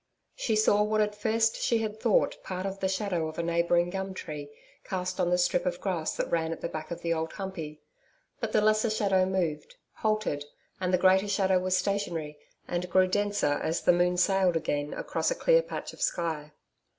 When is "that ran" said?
6.15-6.51